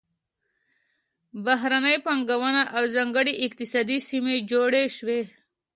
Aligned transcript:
بهرنۍ 1.45 1.97
پانګونه 2.05 2.61
او 2.75 2.83
ځانګړې 2.95 3.33
اقتصادي 3.45 3.97
سیمې 4.09 4.35
جوړې 4.51 4.83
شوې. 4.97 5.21